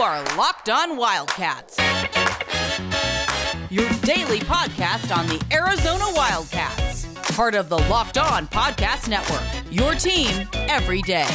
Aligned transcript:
are 0.00 0.22
Locked 0.36 0.68
On 0.68 0.96
Wildcats, 0.96 1.76
your 3.70 3.88
daily 4.02 4.38
podcast 4.40 5.16
on 5.16 5.26
the 5.26 5.44
Arizona 5.52 6.04
Wildcats, 6.14 7.06
part 7.34 7.54
of 7.54 7.68
the 7.68 7.78
Locked 7.90 8.16
On 8.18 8.46
Podcast 8.48 9.08
Network. 9.08 9.42
Your 9.72 9.94
team 9.94 10.48
every 10.68 11.02
day. 11.02 11.26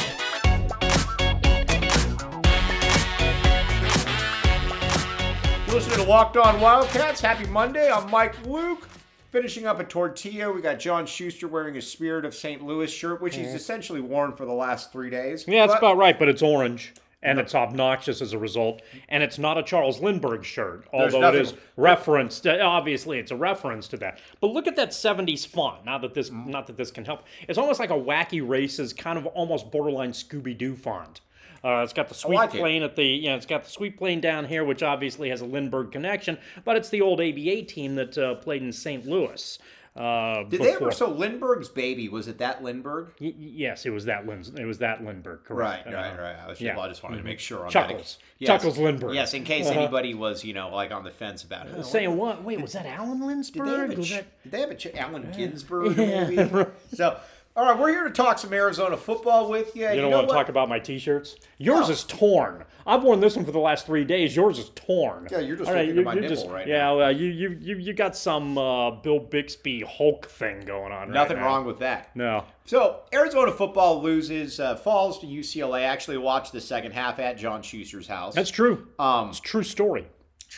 Listening 5.68 5.96
to 5.98 6.04
Locked 6.04 6.36
On 6.36 6.60
Wildcats. 6.60 7.20
Happy 7.20 7.46
Monday. 7.48 7.90
I'm 7.90 8.08
Mike 8.08 8.36
Luke. 8.46 8.88
Finishing 9.32 9.66
up 9.66 9.80
a 9.80 9.84
tortilla, 9.84 10.52
we 10.52 10.60
got 10.62 10.78
John 10.78 11.04
Schuster 11.04 11.48
wearing 11.48 11.76
a 11.76 11.82
Spirit 11.82 12.24
of 12.24 12.32
St. 12.32 12.62
Louis 12.62 12.88
shirt, 12.88 13.20
which 13.20 13.34
he's 13.34 13.52
essentially 13.52 14.00
worn 14.00 14.32
for 14.36 14.44
the 14.46 14.52
last 14.52 14.92
three 14.92 15.10
days. 15.10 15.44
Yeah, 15.48 15.66
that's 15.66 15.72
But- 15.72 15.78
about 15.88 15.96
right, 15.96 16.16
but 16.16 16.28
it's 16.28 16.42
orange. 16.42 16.94
And 17.24 17.38
it's 17.38 17.54
obnoxious 17.54 18.20
as 18.20 18.32
a 18.34 18.38
result. 18.38 18.82
And 19.08 19.22
it's 19.22 19.38
not 19.38 19.56
a 19.58 19.62
Charles 19.62 20.00
Lindbergh 20.00 20.44
shirt, 20.44 20.86
although 20.92 21.20
it 21.28 21.34
is 21.36 21.54
referenced. 21.76 22.46
Obviously, 22.46 23.18
it's 23.18 23.30
a 23.30 23.36
reference 23.36 23.88
to 23.88 23.96
that. 23.96 24.18
But 24.40 24.48
look 24.48 24.66
at 24.66 24.76
that 24.76 24.90
'70s 24.90 25.46
font. 25.46 25.84
Not 25.84 26.02
that 26.02 26.14
this, 26.14 26.30
Mm-hmm. 26.30 26.50
not 26.50 26.66
that 26.66 26.76
this 26.76 26.90
can 26.90 27.04
help. 27.04 27.22
It's 27.48 27.58
almost 27.58 27.80
like 27.80 27.90
a 27.90 27.94
wacky 27.94 28.46
races, 28.46 28.92
kind 28.92 29.18
of 29.18 29.26
almost 29.26 29.70
borderline 29.70 30.12
Scooby 30.12 30.56
Doo 30.56 30.76
font. 30.76 31.20
Uh, 31.62 31.80
it's 31.82 31.94
got 31.94 32.08
the 32.08 32.14
sweet 32.14 32.34
like 32.36 32.54
it. 32.54 32.58
plane 32.58 32.82
at 32.82 32.94
the, 32.94 33.04
you 33.04 33.30
know, 33.30 33.36
it's 33.36 33.46
got 33.46 33.64
the 33.64 33.70
sweet 33.70 33.96
plane 33.96 34.20
down 34.20 34.44
here, 34.44 34.62
which 34.64 34.82
obviously 34.82 35.30
has 35.30 35.40
a 35.40 35.46
Lindbergh 35.46 35.90
connection. 35.92 36.36
But 36.62 36.76
it's 36.76 36.90
the 36.90 37.00
old 37.00 37.22
ABA 37.22 37.62
team 37.62 37.94
that 37.94 38.18
uh, 38.18 38.34
played 38.34 38.60
in 38.62 38.70
St. 38.70 39.06
Louis. 39.06 39.58
Uh, 39.96 40.42
Did 40.44 40.60
they 40.60 40.72
ever? 40.72 40.90
So 40.90 41.08
Lindbergh's 41.08 41.68
baby 41.68 42.08
was 42.08 42.26
it 42.26 42.38
that 42.38 42.64
Lindbergh? 42.64 43.12
Y- 43.20 43.32
yes, 43.38 43.86
it 43.86 43.90
was 43.90 44.06
that 44.06 44.26
Lin- 44.26 44.42
It 44.58 44.64
was 44.64 44.78
that 44.78 45.04
Lindbergh, 45.04 45.44
correct? 45.44 45.86
Right, 45.86 45.94
right, 45.94 46.18
Uh, 46.18 46.20
right. 46.22 46.36
I, 46.36 46.48
was 46.48 46.58
just, 46.58 46.62
yeah. 46.62 46.74
well, 46.74 46.86
I 46.86 46.88
just 46.88 47.04
wanted 47.04 47.18
to 47.18 47.22
make 47.22 47.38
sure 47.38 47.64
on 47.64 47.70
Chuckles. 47.70 48.18
that. 48.40 48.46
Chuckles 48.46 48.76
Lindbergh. 48.76 49.14
Yes, 49.14 49.34
in 49.34 49.44
case 49.44 49.68
Uh-huh. 49.68 49.78
anybody 49.78 50.12
was, 50.14 50.44
you 50.44 50.52
know, 50.52 50.68
like 50.74 50.90
on 50.90 51.04
the 51.04 51.12
fence 51.12 51.44
about 51.44 51.68
it. 51.68 51.84
Saying 51.84 52.16
what? 52.16 52.42
Wait, 52.42 52.60
was 52.60 52.72
that 52.72 52.86
Alan 52.86 53.20
Did 53.20 53.54
they 53.54 53.70
have 53.70 53.78
Lindbergh? 53.88 53.98
a, 53.98 54.02
ch- 54.02 54.10
that... 54.10 54.42
did 54.42 54.52
they 54.52 54.60
have 54.60 54.70
a 54.70 54.74
ch- 54.74 54.94
Allen 54.96 55.32
Ginsberg 55.36 55.96
movie? 55.96 56.70
So, 56.92 57.16
all 57.56 57.64
right, 57.66 57.78
we're 57.78 57.90
here 57.90 58.02
to 58.02 58.10
talk 58.10 58.36
some 58.40 58.52
Arizona 58.52 58.96
football 58.96 59.48
with 59.48 59.76
you. 59.76 59.88
You 59.88 60.00
don't 60.00 60.10
want 60.10 60.28
to 60.28 60.34
talk 60.34 60.48
about 60.48 60.68
my 60.68 60.80
T-shirts? 60.80 61.36
Yours 61.58 61.86
No. 61.86 61.92
is 61.92 62.02
torn. 62.02 62.64
I've 62.84 63.04
worn 63.04 63.20
this 63.20 63.36
one 63.36 63.44
for 63.44 63.52
the 63.52 63.60
last 63.60 63.86
three 63.86 64.02
days. 64.04 64.34
Yours 64.34 64.58
is 64.58 64.70
torn. 64.70 65.28
Yeah, 65.30 65.38
you're 65.38 65.54
just 65.56 65.70
All 65.70 65.76
looking 65.76 65.90
at 65.90 65.94
you- 65.96 66.02
my 66.02 66.14
nipple 66.14 66.28
just- 66.30 66.48
right 66.48 66.66
yeah, 66.66 66.78
now. 66.78 66.96
well, 66.98 67.12
you, 67.12 67.28
you 67.28 67.50
you 67.60 67.76
you 67.76 67.92
got 67.92 68.16
some 68.16 68.58
uh, 68.58 68.90
Bill 68.90 69.20
Bixby 69.20 69.82
Hulk 69.82 70.26
thing 70.26 70.64
going 70.66 70.90
on. 70.90 71.02
right 71.08 71.10
Nothing 71.10 71.36
now. 71.36 71.44
wrong 71.46 71.64
with 71.64 71.78
that. 71.78 72.14
No. 72.16 72.42
So 72.66 73.02
Arizona 73.12 73.52
football 73.52 74.02
loses, 74.02 74.58
uh, 74.58 74.74
falls 74.74 75.20
to 75.20 75.26
UCLA. 75.26 75.78
I 75.78 75.82
actually 75.82 76.18
watched 76.18 76.52
the 76.52 76.60
second 76.60 76.90
half 76.90 77.20
at 77.20 77.38
John 77.38 77.62
Schuster's 77.62 78.08
house. 78.08 78.34
That's 78.34 78.50
true. 78.50 78.88
um, 78.98 79.28
It's 79.28 79.38
a 79.38 79.42
true 79.42 79.62
story. 79.62 80.06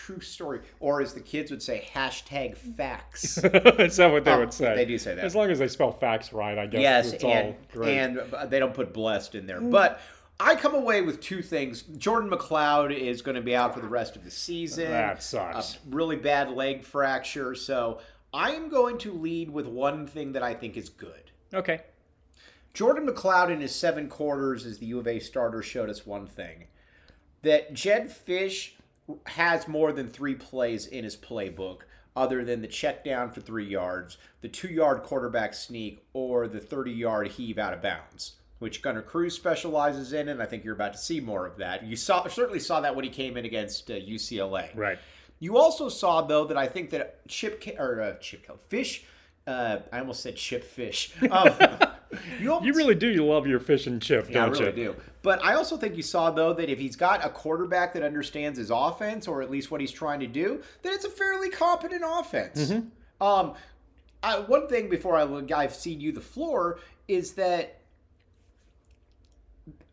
True 0.05 0.21
story, 0.21 0.61
or 0.79 1.01
as 1.01 1.15
the 1.15 1.21
kids 1.21 1.51
would 1.51 1.63
say, 1.63 1.89
hashtag 1.95 2.57
facts. 2.57 3.39
Is 3.45 3.97
that 3.97 4.11
what 4.13 4.25
they 4.25 4.33
Oh, 4.33 4.41
would 4.41 4.53
say? 4.53 4.75
they 4.77 4.85
do 4.85 4.99
say 4.99 5.15
that. 5.15 5.25
As 5.25 5.35
long 5.35 5.51
as 5.51 5.59
they 5.59 5.69
spell 5.69 5.91
facts 5.91 6.33
right, 6.33 6.59
I 6.59 6.67
guess. 6.67 6.81
yes, 6.81 7.13
it's 7.15 7.25
and 7.25 7.49
all 7.49 7.57
great. 7.73 7.97
and 7.99 8.19
uh, 8.19 8.47
they 8.47 8.59
don't 8.59 8.75
put 8.75 8.93
blessed 8.93 9.35
in 9.35 9.47
there, 9.47 9.61
mm. 9.61 9.71
but. 9.71 10.01
I 10.39 10.55
come 10.55 10.75
away 10.75 11.01
with 11.01 11.23
two 11.23 11.41
things. 11.41 11.81
Jordan 11.97 12.29
McCloud 12.29 12.95
is 12.95 13.23
going 13.23 13.37
to 13.37 13.41
be 13.41 13.57
out 13.57 13.73
for 13.73 13.81
the 13.81 13.89
rest 13.89 14.17
of 14.17 14.23
the 14.25 14.31
season. 14.31 14.91
That 14.91 15.23
sucks. 15.23 15.77
A 15.77 15.79
really 15.89 16.17
bad 16.17 16.51
leg 16.51 16.85
fracture. 16.85 17.55
So 17.55 18.01
I'm 18.35 18.69
going 18.69 18.99
to 18.99 19.15
lead 19.15 19.49
with 19.49 19.67
one 19.67 20.07
thing 20.07 20.33
that 20.33 20.43
I 20.43 20.53
think 20.53 20.77
is 20.77 20.91
good. 20.91 21.31
okay. 21.55 21.81
Jordan 22.75 23.09
McCloud 23.09 23.51
in 23.51 23.61
his 23.63 23.75
seven 23.75 24.09
quarters 24.11 24.67
as 24.67 24.77
the 24.77 24.85
U 24.85 24.99
of 24.99 25.07
A 25.09 25.21
starter 25.21 25.63
showed 25.63 25.89
us 25.89 26.05
one 26.05 26.27
thing 26.27 26.65
that 27.41 27.73
Jedd 27.73 28.11
Fisch 28.11 28.73
has 29.27 29.69
more 29.69 29.93
than 29.93 30.09
three 30.09 30.35
plays 30.35 30.87
in 30.87 31.05
his 31.05 31.17
playbook, 31.17 31.81
other 32.15 32.45
than 32.45 32.63
the 32.63 32.69
check 32.69 33.05
down 33.05 33.31
for 33.31 33.41
three 33.41 33.67
yards, 33.67 34.17
the 34.41 34.49
two 34.49 34.69
yard 34.69 35.03
quarterback 35.03 35.55
sneak, 35.55 36.05
or 36.13 36.49
the 36.49 36.61
30 36.61 36.93
yard 36.93 37.29
heave 37.29 37.59
out 37.59 37.75
of 37.75 37.83
bounds, 37.83 38.37
which 38.59 38.83
Gunner 38.83 39.03
Cruz 39.03 39.35
specializes 39.35 40.13
in, 40.13 40.29
and 40.29 40.43
I 40.43 40.47
think 40.47 40.65
you're 40.65 40.75
about 40.75 40.95
to 40.95 40.99
see 40.99 41.21
more 41.21 41.47
of 41.47 41.59
that. 41.59 41.85
You 41.85 41.97
saw 41.97 42.27
certainly 42.27 42.61
saw 42.61 42.81
that 42.81 42.97
when 42.97 43.05
he 43.05 43.11
came 43.11 43.37
in 43.37 43.45
against 43.45 43.91
uh, 43.91 43.95
UCLA. 43.95 44.75
Right. 44.75 44.99
You 45.39 45.59
also 45.59 45.89
saw 45.89 46.23
though 46.23 46.47
that 46.47 46.57
I 46.57 46.67
think 46.67 46.91
that 46.91 47.27
Chip 47.29 47.63
or 47.79 48.01
uh, 48.01 48.15
Chip 48.15 48.47
Fish. 48.69 49.05
Uh, 49.47 49.79
I 49.93 50.01
almost 50.01 50.23
said 50.23 50.37
Chip 50.37 50.65
Fish. 50.65 51.13
Um, 51.31 51.51
you, 52.41 52.59
You 52.63 52.73
really 52.75 52.95
do. 52.95 53.09
You 53.09 53.25
love 53.25 53.47
your 53.47 53.61
fish 53.61 53.87
and 53.87 54.01
chip, 54.01 54.27
yeah, 54.29 54.47
don't 54.47 54.59
really 54.59 54.83
you? 54.83 54.93
do. 54.93 54.97
But 55.23 55.45
I 55.45 55.55
also 55.55 55.77
think 55.77 55.97
you 55.97 56.03
saw 56.03 56.31
though 56.31 56.53
that 56.53 56.71
if 56.71 56.79
he's 56.79 56.97
got 56.97 57.25
a 57.25 57.29
quarterback 57.29 57.95
that 57.95 58.03
understands 58.03 58.59
his 58.59 58.71
offense, 58.71 59.27
or 59.27 59.43
at 59.43 59.51
least 59.51 59.71
what 59.71 59.81
he's 59.81 59.93
trying 59.93 60.21
to 60.21 60.27
do, 60.27 60.63
then 60.83 60.93
it's 60.93 61.05
a 61.05 61.11
fairly 61.11 61.51
competent 61.51 62.03
offense. 62.07 62.71
Mm-hmm. 62.71 63.23
Um, 63.27 63.55
I, 64.23 64.39
one 64.41 64.69
thing 64.69 64.89
before 64.89 65.17
I 65.17 65.25
I've 65.55 65.75
seen 65.75 66.01
you 66.01 66.13
the 66.13 66.21
floor 66.21 66.79
is 67.09 67.33
that 67.33 67.81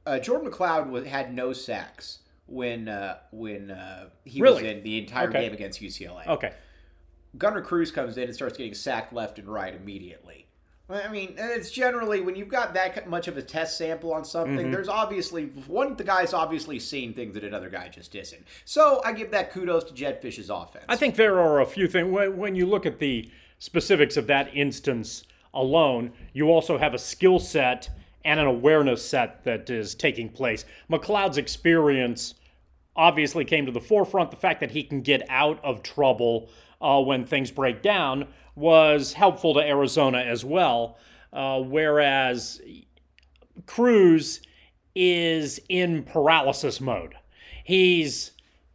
uh, 0.05 0.19
Jordan 0.19 0.51
McCloud 0.51 0.89
was, 0.89 1.05
had 1.05 1.33
no 1.33 1.53
sacks 1.53 2.19
when 2.47 2.87
uh, 2.87 3.17
when 3.31 3.71
uh, 3.71 4.09
he 4.25 4.41
was 4.41 4.61
in 4.61 4.83
the 4.83 4.97
entire 4.99 5.29
Okay. 5.29 5.41
game 5.41 5.53
against 5.53 5.81
UCLA. 5.81 6.27
Okay. 6.27 6.53
Gunner 7.37 7.61
Cruz 7.61 7.91
comes 7.91 8.17
in 8.17 8.25
and 8.25 8.35
starts 8.35 8.57
getting 8.57 8.73
sacked 8.75 9.13
left 9.13 9.39
and 9.39 9.47
right 9.47 9.73
immediately. 9.73 10.45
I 10.93 11.07
mean, 11.09 11.35
it's 11.37 11.71
generally 11.71 12.21
when 12.21 12.35
you've 12.35 12.49
got 12.49 12.73
that 12.75 13.09
much 13.09 13.27
of 13.27 13.37
a 13.37 13.41
test 13.41 13.77
sample 13.77 14.13
on 14.13 14.23
something, 14.23 14.57
Mm-hmm. 14.57 14.71
there's 14.71 14.89
obviously 14.89 15.45
one 15.67 15.95
the 15.95 16.03
guy's 16.03 16.33
obviously 16.33 16.79
seen 16.79 17.13
things 17.13 17.33
that 17.33 17.43
another 17.43 17.69
guy 17.69 17.87
just 17.89 18.13
isn't. 18.15 18.43
So 18.65 19.01
I 19.03 19.13
give 19.13 19.31
that 19.31 19.51
kudos 19.51 19.83
to 19.85 19.93
Jedd 19.93 20.21
Fisch's 20.21 20.49
offense. 20.49 20.85
I 20.89 20.95
think 20.95 21.15
there 21.15 21.39
are 21.39 21.61
a 21.61 21.65
few 21.65 21.87
things. 21.87 22.11
When, 22.11 22.37
when 22.37 22.55
you 22.55 22.65
look 22.65 22.85
at 22.85 22.99
the 22.99 23.29
specifics 23.59 24.17
of 24.17 24.27
that 24.27 24.55
instance 24.55 25.23
alone, 25.53 26.11
you 26.33 26.49
also 26.49 26.77
have 26.77 26.93
a 26.93 26.99
skill 26.99 27.39
set 27.39 27.89
and 28.25 28.39
an 28.39 28.47
awareness 28.47 29.03
set 29.05 29.43
that 29.43 29.69
is 29.69 29.95
taking 29.95 30.29
place. 30.29 30.65
McCloud's 30.89 31.37
experience 31.37 32.35
obviously 32.95 33.43
came 33.43 33.65
to 33.65 33.71
the 33.71 33.81
forefront. 33.81 34.31
The 34.31 34.37
fact 34.37 34.59
that 34.59 34.71
he 34.71 34.83
can 34.83 35.01
get 35.01 35.23
out 35.29 35.63
of 35.63 35.83
trouble 35.83 36.49
uh, 36.83 36.99
when 36.99 37.25
things 37.25 37.49
break 37.49 37.81
down 37.81 38.27
was 38.55 39.13
helpful 39.13 39.53
to 39.55 39.59
Arizona 39.61 40.19
as 40.19 40.45
well. 40.45 40.97
Uh, 41.31 41.59
whereas 41.59 42.61
Cruz 43.65 44.41
is 44.93 45.59
in 45.69 46.03
paralysis 46.03 46.79
mode. 46.79 47.15
He's 47.63 48.31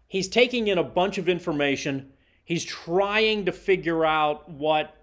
he's 0.08 0.28
taking 0.28 0.66
in 0.66 0.78
a 0.78 0.82
bunch 0.82 1.18
of 1.18 1.28
information. 1.28 2.10
He's 2.44 2.64
trying 2.64 3.44
to 3.44 3.52
figure 3.52 4.04
out 4.04 4.50
what 4.50 4.96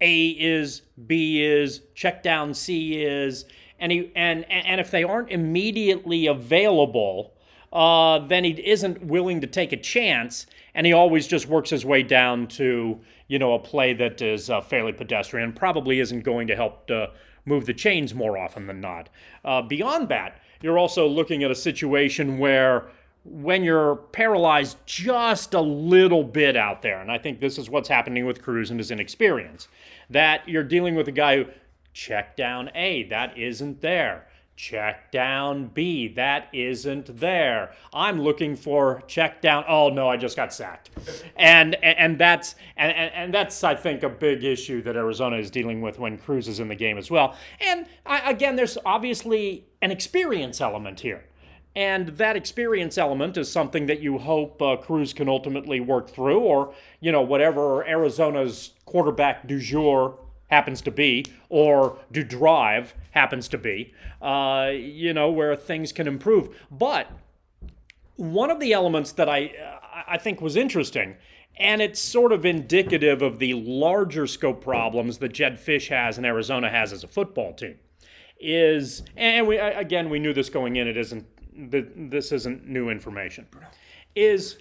A 0.00 0.28
is, 0.28 0.82
B 1.06 1.42
is, 1.42 1.80
check 1.94 2.22
down 2.22 2.54
C 2.54 3.02
is, 3.02 3.46
and 3.80 3.90
he 3.90 4.12
and 4.14 4.44
and 4.50 4.80
if 4.80 4.90
they 4.90 5.02
aren't 5.02 5.30
immediately 5.30 6.26
available, 6.26 7.33
uh, 7.74 8.20
then 8.20 8.44
he 8.44 8.52
isn't 8.52 9.04
willing 9.04 9.40
to 9.40 9.46
take 9.46 9.72
a 9.72 9.76
chance, 9.76 10.46
and 10.74 10.86
he 10.86 10.92
always 10.92 11.26
just 11.26 11.48
works 11.48 11.70
his 11.70 11.84
way 11.84 12.02
down 12.02 12.46
to 12.46 12.98
you 13.26 13.38
know 13.38 13.54
a 13.54 13.58
play 13.58 13.92
that 13.94 14.22
is 14.22 14.48
uh, 14.48 14.60
fairly 14.60 14.92
pedestrian, 14.92 15.52
probably 15.52 16.00
isn't 16.00 16.22
going 16.22 16.46
to 16.46 16.56
help 16.56 16.90
uh, 16.90 17.08
move 17.44 17.66
the 17.66 17.74
chains 17.74 18.14
more 18.14 18.38
often 18.38 18.66
than 18.66 18.80
not. 18.80 19.08
Uh, 19.44 19.60
beyond 19.60 20.08
that, 20.08 20.40
you're 20.62 20.78
also 20.78 21.06
looking 21.06 21.42
at 21.42 21.50
a 21.50 21.54
situation 21.54 22.38
where 22.38 22.88
when 23.24 23.64
you're 23.64 23.96
paralyzed 23.96 24.76
just 24.86 25.54
a 25.54 25.60
little 25.60 26.22
bit 26.22 26.56
out 26.56 26.82
there, 26.82 27.00
and 27.00 27.10
I 27.10 27.18
think 27.18 27.40
this 27.40 27.58
is 27.58 27.70
what's 27.70 27.88
happening 27.88 28.26
with 28.26 28.42
Cruz 28.42 28.70
and 28.70 28.78
his 28.78 28.90
inexperience, 28.90 29.68
that 30.10 30.46
you're 30.48 30.62
dealing 30.62 30.94
with 30.94 31.08
a 31.08 31.12
guy 31.12 31.38
who 31.38 31.46
check 31.94 32.36
down 32.36 32.70
A, 32.74 33.04
that 33.04 33.36
isn't 33.36 33.80
there. 33.80 34.26
Check 34.56 35.10
down 35.10 35.66
B, 35.66 36.06
that 36.14 36.48
isn't 36.52 37.18
there. 37.18 37.72
I'm 37.92 38.20
looking 38.20 38.54
for 38.54 39.02
check 39.08 39.42
down. 39.42 39.64
Oh 39.66 39.88
no, 39.88 40.08
I 40.08 40.16
just 40.16 40.36
got 40.36 40.54
sacked, 40.54 40.90
and 41.34 41.74
and, 41.82 42.16
that's 42.18 42.54
and, 42.76 42.92
and 42.92 43.12
and 43.14 43.34
that's 43.34 43.64
I 43.64 43.74
think 43.74 44.04
a 44.04 44.08
big 44.08 44.44
issue 44.44 44.80
that 44.82 44.94
Arizona 44.94 45.38
is 45.38 45.50
dealing 45.50 45.80
with 45.80 45.98
when 45.98 46.18
Cruz 46.18 46.46
is 46.46 46.60
in 46.60 46.68
the 46.68 46.76
game 46.76 46.98
as 46.98 47.10
well. 47.10 47.34
And 47.60 47.86
I, 48.06 48.30
again, 48.30 48.54
there's 48.54 48.78
obviously 48.86 49.66
an 49.82 49.90
experience 49.90 50.60
element 50.60 51.00
here. 51.00 51.24
And 51.74 52.10
that 52.10 52.36
experience 52.36 52.96
element 52.96 53.36
is 53.36 53.50
something 53.50 53.86
that 53.86 53.98
you 53.98 54.18
hope 54.18 54.62
uh, 54.62 54.76
Cruz 54.76 55.12
can 55.12 55.28
ultimately 55.28 55.80
work 55.80 56.08
through, 56.08 56.38
or 56.38 56.72
you 57.00 57.10
know 57.10 57.22
whatever 57.22 57.84
Arizona's 57.88 58.70
quarterback 58.84 59.48
du 59.48 59.58
jour 59.58 60.16
happens 60.54 60.80
to 60.82 60.90
be, 60.90 61.24
or 61.48 61.98
do 62.12 62.22
drive 62.22 62.94
happens 63.10 63.48
to 63.48 63.58
be. 63.58 63.92
Uh, 64.22 64.70
you 64.72 65.12
know 65.12 65.30
where 65.30 65.56
things 65.56 65.92
can 65.92 66.06
improve. 66.06 66.56
But 66.70 67.10
one 68.16 68.50
of 68.50 68.60
the 68.60 68.72
elements 68.72 69.12
that 69.12 69.28
I 69.28 69.52
I 70.06 70.16
think 70.18 70.40
was 70.40 70.56
interesting, 70.56 71.16
and 71.56 71.82
it's 71.82 72.00
sort 72.00 72.32
of 72.32 72.44
indicative 72.44 73.20
of 73.20 73.38
the 73.38 73.54
larger 73.54 74.26
scope 74.26 74.62
problems 74.62 75.18
that 75.18 75.32
Jedd 75.32 75.54
Fisch 75.58 75.88
has 75.88 76.16
and 76.18 76.26
Arizona 76.26 76.70
has 76.70 76.92
as 76.92 77.02
a 77.02 77.08
football 77.08 77.52
team, 77.52 77.76
is 78.40 79.02
and 79.16 79.46
we 79.46 79.58
again 79.58 80.08
we 80.08 80.18
knew 80.18 80.32
this 80.32 80.48
going 80.48 80.76
in. 80.76 80.86
It 80.86 80.96
isn't 80.96 81.26
th- 81.72 81.88
this 81.96 82.30
isn't 82.30 82.66
new 82.66 82.90
information, 82.90 83.46
is 84.14 84.58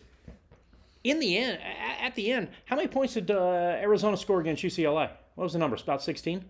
in 1.03 1.19
the 1.19 1.37
end, 1.37 1.59
at 2.01 2.15
the 2.15 2.31
end, 2.31 2.47
how 2.65 2.77
many 2.77 2.87
points 2.87 3.13
did 3.15 3.29
uh, 3.29 3.77
Arizona 3.87 4.15
score 4.15 4.39
against 4.39 4.63
UCLA? 4.63 5.09
What 5.35 5.44
was 5.44 5.53
the 5.53 5.59
number? 5.59 5.75
It's 5.75 5.83
About 5.83 6.01
16? 6.01 6.45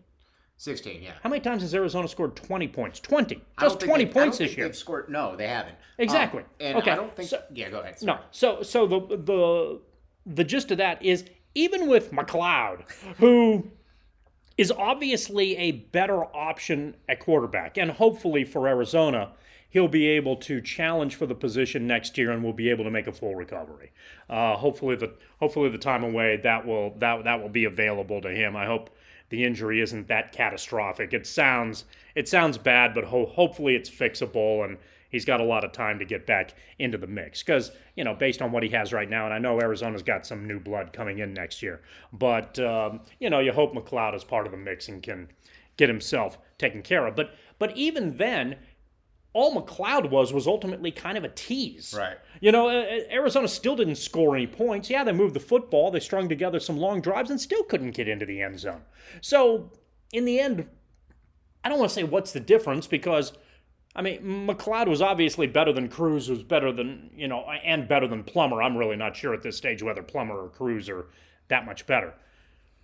16, 0.57 1.01
yeah. 1.01 1.11
How 1.23 1.29
many 1.29 1.41
times 1.41 1.61
has 1.63 1.73
Arizona 1.73 2.07
scored 2.07 2.35
20 2.35 2.67
points? 2.67 2.99
20. 2.99 3.41
Just 3.59 3.79
20 3.79 4.05
they- 4.05 4.09
I 4.09 4.13
don't 4.13 4.13
points 4.13 4.37
think 4.37 4.49
this 4.51 4.57
year. 4.57 4.67
They've 4.67 4.75
scored. 4.75 5.09
No, 5.09 5.35
they 5.35 5.47
haven't. 5.47 5.75
Exactly. 5.97 6.41
Um, 6.41 6.47
and 6.59 6.77
Okay, 6.77 6.91
I 6.91 6.95
don't 6.95 7.15
think. 7.15 7.29
so- 7.29 7.43
yeah, 7.53 7.69
go 7.69 7.79
ahead. 7.79 7.95
No. 8.03 8.19
So 8.31 8.61
so 8.61 8.85
the 8.85 8.99
the 9.17 9.81
the 10.25 10.43
gist 10.43 10.71
of 10.71 10.77
that 10.77 11.03
is 11.03 11.25
even 11.55 11.87
with 11.89 12.11
McCloud, 12.11 12.89
who 13.17 13.71
is 14.57 14.71
obviously 14.71 15.57
a 15.57 15.71
better 15.71 16.23
option 16.35 16.95
at 17.09 17.19
quarterback, 17.19 17.77
and 17.77 17.91
hopefully 17.91 18.43
for 18.45 18.67
Arizona, 18.67 19.31
he'll 19.73 19.87
be 19.87 20.07
able 20.07 20.35
to 20.35 20.61
challenge 20.61 21.15
for 21.15 21.25
the 21.25 21.33
position 21.33 21.87
next 21.87 22.15
year 22.15 22.31
and 22.31 22.43
will 22.43 22.53
be 22.53 22.69
able 22.69 22.83
to 22.83 22.91
make 22.91 23.07
a 23.07 23.11
full 23.11 23.33
recovery. 23.33 23.91
Uh, 24.29 24.55
hopefully 24.55 24.95
the 24.95 25.11
hopefully 25.39 25.67
the 25.67 25.79
time 25.79 26.03
away 26.03 26.37
that 26.37 26.65
will 26.65 26.93
that 26.99 27.23
that 27.23 27.41
will 27.41 27.49
be 27.49 27.65
available 27.65 28.21
to 28.21 28.29
him. 28.29 28.55
I 28.55 28.67
hope 28.67 28.91
the 29.29 29.43
injury 29.43 29.81
isn't 29.81 30.07
that 30.07 30.31
catastrophic. 30.31 31.11
It 31.11 31.25
sounds 31.25 31.85
it 32.13 32.29
sounds 32.29 32.59
bad, 32.59 32.93
but 32.93 33.05
ho- 33.05 33.25
hopefully 33.25 33.75
it's 33.75 33.89
fixable 33.89 34.63
and 34.63 34.77
he's 35.09 35.25
got 35.25 35.41
a 35.41 35.43
lot 35.43 35.63
of 35.63 35.71
time 35.71 35.97
to 35.97 36.05
get 36.05 36.27
back 36.27 36.53
into 36.77 36.99
the 36.99 37.07
mix 37.07 37.41
because 37.41 37.71
you 37.95 38.03
know 38.03 38.13
based 38.13 38.43
on 38.43 38.51
what 38.51 38.63
he 38.63 38.69
has 38.69 38.91
right 38.91 39.09
now 39.09 39.25
and 39.25 39.33
i 39.33 39.37
know 39.37 39.61
arizona's 39.61 40.01
got 40.01 40.25
some 40.25 40.47
new 40.47 40.59
blood 40.59 40.91
coming 40.91 41.19
in 41.19 41.35
next 41.35 41.61
year 41.61 41.81
but 42.11 42.57
um, 42.57 42.99
you 43.19 43.29
know 43.29 43.39
you 43.39 43.53
hope 43.53 43.75
mccloud 43.75 44.15
is 44.15 44.23
part 44.23 44.47
of 44.47 44.51
the 44.51 44.57
mix 44.57 44.87
and 44.87 45.03
can 45.03 45.29
get 45.77 45.87
himself 45.87 46.39
taken 46.57 46.81
care 46.81 47.05
of 47.05 47.15
but 47.15 47.35
but 47.59 47.77
even 47.77 48.17
then 48.17 48.55
all 49.33 49.53
mccloud 49.61 50.09
was 50.09 50.31
was 50.31 50.45
ultimately 50.47 50.91
kind 50.91 51.17
of 51.17 51.23
a 51.23 51.29
tease 51.29 51.93
Right. 51.97 52.17
you 52.39 52.51
know 52.51 52.69
uh, 52.69 52.85
arizona 53.11 53.47
still 53.47 53.75
didn't 53.75 53.95
score 53.95 54.35
any 54.35 54.47
points 54.47 54.89
yeah 54.89 55.03
they 55.03 55.11
moved 55.11 55.33
the 55.33 55.39
football 55.39 55.89
they 55.91 55.99
strung 55.99 56.29
together 56.29 56.59
some 56.59 56.77
long 56.77 57.01
drives 57.01 57.29
and 57.29 57.39
still 57.41 57.63
couldn't 57.63 57.91
get 57.91 58.07
into 58.07 58.25
the 58.25 58.41
end 58.41 58.59
zone 58.59 58.81
so 59.21 59.71
in 60.11 60.25
the 60.25 60.39
end 60.39 60.67
I 61.65 61.69
don't 61.69 61.79
want 61.79 61.89
to 61.91 61.95
say 61.95 62.03
what's 62.03 62.33
the 62.33 62.39
difference 62.41 62.87
because 62.87 63.31
I 63.95 64.01
mean 64.01 64.21
McCloud 64.47 64.87
was 64.87 65.01
obviously 65.01 65.47
better 65.47 65.71
than 65.71 65.87
Cruz, 65.87 66.29
was 66.29 66.43
better 66.43 66.71
than 66.73 67.09
you 67.15 67.27
know, 67.29 67.45
and 67.63 67.87
better 67.87 68.05
than 68.07 68.23
Plummer. 68.23 68.61
I'm 68.61 68.75
really 68.75 68.97
not 68.97 69.15
sure 69.15 69.33
at 69.33 69.43
this 69.43 69.55
stage 69.55 69.81
whether 69.81 70.03
Plummer 70.03 70.35
or 70.35 70.49
Cruz 70.49 70.89
are 70.89 71.05
that 71.47 71.65
much 71.65 71.85
better. 71.87 72.15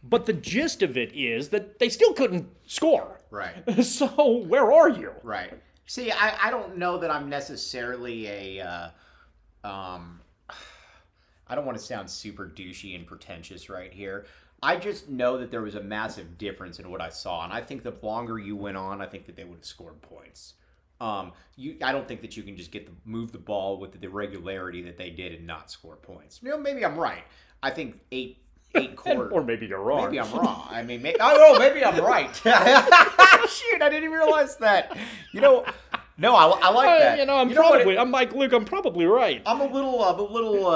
But 0.02 0.28
the 0.28 0.32
gist 0.34 0.82
of 0.82 0.96
it 0.96 1.12
is 1.14 1.50
that 1.50 1.80
they 1.80 1.90
still 1.90 2.14
couldn't 2.14 2.48
score. 2.66 3.20
Right. 3.32 3.54
So 3.84 4.38
where 4.48 4.72
are 4.72 4.88
you? 4.90 5.12
Right. 5.24 5.52
See, 5.90 6.12
I, 6.12 6.50
I 6.50 6.52
don't 6.52 6.78
know 6.78 7.00
that 7.00 7.10
I'm 7.10 7.30
necessarily 7.30 8.28
a. 8.28 8.62
Uh, 8.62 9.68
um, 9.68 10.22
I 11.48 11.56
don't 11.56 11.66
want 11.66 11.80
to 11.80 11.84
sound 11.84 12.08
super 12.08 12.46
douchey 12.46 12.96
and 12.96 13.08
pretentious 13.08 13.72
right 13.72 13.92
here. 13.92 14.28
I 14.62 14.76
just 14.76 15.10
know 15.10 15.40
that 15.40 15.50
there 15.50 15.64
was 15.64 15.74
a 15.74 15.82
massive 15.82 16.38
difference 16.38 16.78
in 16.78 16.92
what 16.92 17.02
I 17.02 17.10
saw, 17.10 17.44
and 17.44 17.52
I 17.52 17.62
think 17.62 17.82
the 17.82 17.96
longer 18.04 18.38
you 18.38 18.56
went 18.56 18.78
on, 18.78 19.02
I 19.02 19.08
think 19.08 19.26
that 19.26 19.36
they 19.36 19.46
would 19.46 19.58
have 19.58 19.66
scored 19.66 20.00
points. 20.04 20.54
Um, 21.02 21.32
you, 21.56 21.78
I 21.82 21.92
don't 21.92 22.08
think 22.08 22.22
that 22.22 22.38
you 22.38 22.44
can 22.44 22.56
just 22.56 22.70
get 22.70 22.86
the 22.86 22.92
move 23.04 23.32
the 23.32 23.40
ball 23.40 23.80
with 23.80 24.00
the 24.00 24.10
regularity 24.10 24.84
that 24.84 24.96
they 24.96 25.10
did 25.10 25.34
and 25.34 25.48
not 25.48 25.72
score 25.72 25.96
points. 25.96 26.40
You 26.44 26.52
know, 26.52 26.60
maybe 26.60 26.86
I'm 26.86 27.00
right. 27.00 27.24
I 27.64 27.72
think 27.72 28.00
eight 28.12 28.44
eight 28.76 28.96
quarters. 28.98 29.32
Or 29.34 29.44
maybe 29.44 29.66
you're 29.68 29.82
wrong. 29.82 30.06
Maybe 30.06 30.20
I'm 30.20 30.32
wrong. 30.34 30.68
I 30.72 30.84
mean, 30.84 31.02
maybe, 31.02 31.18
oh, 31.20 31.54
no, 31.54 31.60
maybe 31.60 31.84
I'm 31.84 32.04
right. 32.04 32.34
Shoot, 33.50 33.82
I 33.82 33.90
didn't 33.90 34.04
even 34.04 34.12
realize 34.12 34.58
that. 34.58 34.96
You 35.34 35.42
know, 35.42 35.66
no, 36.18 36.36
I, 36.36 36.46
I 36.48 36.70
like 36.72 36.88
Uh, 36.90 37.00
that. 37.00 37.20
you 37.20 37.26
know, 37.26 37.36
I'm 37.38 37.48
what 37.50 37.56
probably, 37.58 37.96
it- 37.96 38.00
I'm 38.00 38.12
Mike 38.12 38.34
Luke. 38.34 38.52
I'm 38.54 38.66
probably 38.66 39.06
right. 39.06 39.42
I'm 39.46 39.62
a 39.62 39.66
little, 39.68 40.04
I'm 40.04 40.20
a 40.20 40.24
little, 40.24 40.68
uh, 40.68 40.70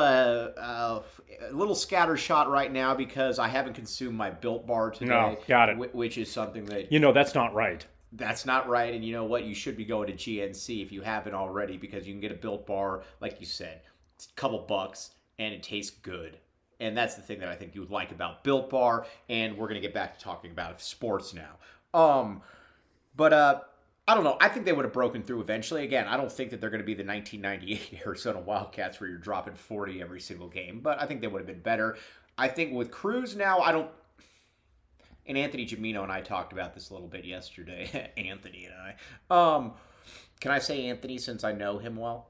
uh, 0.57 1.01
a 1.50 1.54
little 1.54 1.75
scattershot 1.75 2.48
right 2.48 2.72
now 2.72 2.95
because 2.95 3.38
I 3.40 3.48
haven't 3.48 3.74
consumed 3.74 4.16
my 4.18 4.30
Built 4.30 4.66
Bar 4.66 4.92
today. 4.92 5.07
No, 5.10 5.38
got 5.48 5.69
it. 5.69 5.94
Which 5.94 6.18
is 6.18 6.31
something 6.31 6.66
that 6.66 6.92
You 6.92 7.00
know, 7.00 7.12
that's 7.12 7.36
not 7.36 7.54
right. 7.54 7.86
that's 8.13 8.45
not 8.45 8.69
right. 8.69 8.94
And 8.94 9.04
you 9.04 9.12
know 9.13 9.25
what? 9.25 9.44
You 9.44 9.54
should 9.54 9.75
be 9.75 9.84
going 9.86 10.07
to 10.07 10.13
GNC 10.13 10.81
if 10.84 10.92
you 10.92 11.01
haven't 11.01 11.34
already 11.34 11.78
because 11.78 12.07
you 12.07 12.13
can 12.13 12.22
get 12.22 12.31
a 12.31 12.36
Built 12.36 12.66
Bar, 12.66 13.04
like 13.19 13.40
you 13.42 13.45
said, 13.45 13.81
it's 14.16 14.28
a 14.28 14.34
couple 14.40 14.60
bucks 14.60 15.12
and 15.38 15.54
it 15.54 15.63
tastes 15.63 15.92
good. 15.92 16.38
And 16.80 16.98
that's 16.98 17.16
the 17.16 17.22
thing 17.22 17.40
that 17.40 17.50
I 17.50 17.56
think 17.56 17.75
you 17.75 17.81
would 17.81 17.92
like 17.92 18.12
about 18.12 18.44
Built 18.44 18.70
Bar. 18.70 19.06
And 19.30 19.58
we're 19.58 19.68
gonna 19.68 19.80
get 19.80 19.94
back 19.94 20.18
to 20.18 20.24
talking 20.24 20.52
about 20.52 20.81
sports 20.81 21.34
now. 21.34 21.58
Um, 21.94 22.42
but 23.16 23.34
uh, 23.34 23.62
I 24.08 24.16
don't 24.16 24.25
know. 24.25 24.38
I 24.42 24.50
think 24.50 24.66
they 24.66 24.74
would 24.74 24.86
have 24.86 24.94
broken 24.94 25.24
through 25.24 25.42
eventually. 25.42 25.84
Again, 25.84 26.08
I 26.08 26.18
don't 26.18 26.31
think 26.31 26.52
that 26.52 26.60
they're 26.60 26.70
going 26.70 26.81
to 26.81 26.86
be 26.86 26.94
the 26.94 27.06
1998 27.06 28.02
Arizona 28.06 28.40
Wildcats 28.40 29.00
where 29.00 29.10
you're 29.10 29.20
dropping 29.20 29.56
40 29.56 30.02
every 30.02 30.20
single 30.20 30.50
game, 30.50 30.81
but 30.81 31.02
I 31.02 31.06
think 31.06 31.22
they 31.22 31.28
would 31.28 31.40
have 31.40 31.48
been 31.48 31.62
better. 31.62 31.98
I 32.38 32.50
think 32.50 32.74
with 32.74 32.92
Cruz 32.92 33.36
now, 33.36 33.60
I 33.60 33.72
don't. 33.72 33.90
And 35.26 35.38
Anthony 35.38 35.66
Gimino 35.66 36.04
and 36.04 36.12
I 36.12 36.19
talked 36.19 36.52
about 36.52 36.74
this 36.74 36.90
a 36.90 36.94
little 36.94 37.08
bit 37.08 37.24
yesterday. 37.24 38.12
Anthony 38.18 38.66
and 38.68 38.76
I. 38.76 39.56
Um, 39.56 39.74
can 40.42 40.52
I 40.52 40.60
say 40.60 40.88
Anthony 40.88 41.18
since 41.18 41.46
I 41.46 41.54
know 41.54 41.78
him 41.78 41.96
well? 41.96 42.28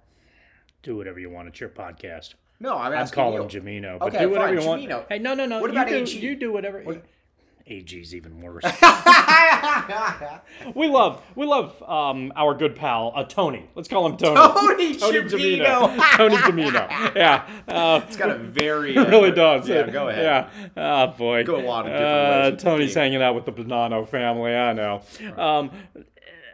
Do 0.83 0.95
whatever 0.95 1.19
you 1.19 1.31
want. 1.31 1.47
It's 1.47 1.59
your 1.59 1.69
podcast. 1.69 2.35
No, 2.59 2.77
I'm 2.77 2.93
I'd 2.93 2.99
asking 2.99 3.15
call 3.15 3.33
you. 3.33 3.41
him 3.41 3.49
Gimino, 3.49 3.99
but 3.99 4.09
Okay, 4.09 4.19
do 4.19 4.29
whatever 4.29 4.47
fine, 4.55 4.61
you 4.61 4.67
want. 4.67 4.81
Gimino. 4.83 5.05
Hey, 5.09 5.19
no, 5.19 5.33
no, 5.33 5.45
no. 5.45 5.59
What 5.59 5.71
you 5.71 5.77
about 5.77 5.89
do, 5.89 5.95
AG? 5.95 6.17
You 6.17 6.35
do 6.35 6.51
whatever. 6.53 7.01
AG's 7.65 8.13
even 8.13 8.41
worse. 8.41 8.63
We 10.75 10.87
love, 10.87 11.21
we 11.35 11.45
love 11.45 11.81
um, 11.83 12.31
our 12.35 12.53
good 12.53 12.75
pal 12.75 13.11
uh, 13.15 13.23
Tony. 13.23 13.69
Let's 13.75 13.87
call 13.87 14.05
him 14.05 14.17
Tony. 14.17 14.35
Tony 14.97 15.21
Gimino. 15.21 15.97
Tony 16.17 16.35
Gimino. 16.37 16.89
Yeah, 17.15 17.47
uh, 17.67 18.01
It's 18.07 18.17
got 18.17 18.29
a 18.31 18.35
very. 18.37 18.95
it 18.95 19.07
really 19.09 19.31
does. 19.31 19.67
Yeah, 19.67 19.89
go 19.89 20.09
ahead. 20.09 20.49
Yeah. 20.75 21.07
Oh 21.07 21.07
boy. 21.17 21.43
Go 21.43 21.57
a 21.57 21.61
lot 21.65 21.85
of 21.85 21.91
different 21.91 22.07
uh, 22.07 22.51
ways 22.53 22.63
Tony's 22.63 22.93
hanging 22.95 23.21
out 23.21 23.35
with 23.35 23.45
the 23.45 23.51
Bonanno 23.51 24.07
family. 24.07 24.55
I 24.55 24.73
know. 24.73 25.01
Um, 25.37 25.71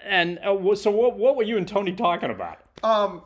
and 0.06 0.40
uh, 0.40 0.76
so, 0.76 0.92
what, 0.92 1.18
what 1.18 1.36
were 1.36 1.44
you 1.44 1.58
and 1.58 1.68
Tony 1.68 1.94
talking 1.94 2.32
about? 2.32 2.58
Um, 2.84 3.22